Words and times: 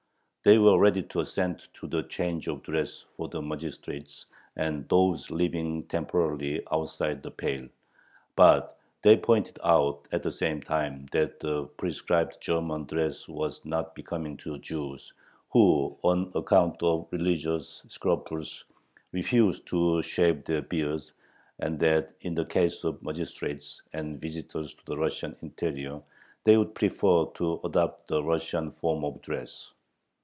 They 0.43 0.57
were 0.57 0.79
ready 0.79 1.03
to 1.03 1.19
assent 1.19 1.67
to 1.75 1.85
the 1.85 2.01
change 2.01 2.47
of 2.47 2.63
dress 2.63 3.05
for 3.15 3.27
the 3.29 3.43
magistrates 3.43 4.25
and 4.55 4.89
those 4.89 5.29
living 5.29 5.83
temporarily 5.83 6.63
outside 6.71 7.21
the 7.21 7.29
Pale. 7.29 7.67
But 8.35 8.75
they 9.03 9.17
pointed 9.17 9.59
out 9.63 10.07
at 10.11 10.23
the 10.23 10.31
same 10.31 10.59
time 10.59 11.05
that 11.11 11.39
the 11.41 11.65
prescribed 11.77 12.41
German 12.41 12.85
dress 12.85 13.29
was 13.29 13.63
not 13.65 13.93
becoming 13.93 14.35
to 14.37 14.57
Jews, 14.57 15.13
who 15.51 15.95
on 16.01 16.31
account 16.33 16.81
of 16.81 17.07
religious 17.11 17.85
scruples 17.87 18.65
refused 19.11 19.67
to 19.67 20.01
shave 20.01 20.43
their 20.45 20.63
beards, 20.63 21.13
and 21.59 21.79
that 21.81 22.15
in 22.21 22.33
the 22.33 22.45
case 22.45 22.83
of 22.83 23.03
magistrates 23.03 23.83
and 23.93 24.19
visitors 24.19 24.73
to 24.73 24.85
the 24.87 24.97
Russian 24.97 25.35
interior 25.43 26.01
they 26.45 26.57
would 26.57 26.73
prefer 26.73 27.25
to 27.35 27.59
adopt 27.63 28.07
the 28.07 28.23
Russian 28.23 28.71
form 28.71 29.05
of 29.05 29.21
dress. 29.21 29.71